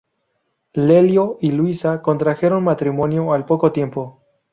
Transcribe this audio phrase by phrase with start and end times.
[0.73, 4.23] Lelio y Luisa contrajeron matrimonio al poco tiempo.